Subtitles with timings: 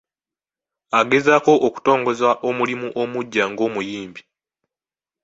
[0.99, 4.21] Agezaako okutongoza omulimu omuggya ng'omuyimbi.